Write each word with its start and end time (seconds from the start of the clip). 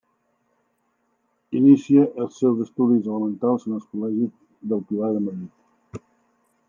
Inicia 1.59 2.05
els 2.25 2.39
seus 2.43 2.63
estudis 2.65 3.11
elementals 3.11 3.67
en 3.69 3.77
el 3.81 3.85
Col·legi 3.91 4.31
del 4.73 4.83
Pilar 4.89 5.13
de 5.19 5.23
Madrid. 5.29 6.05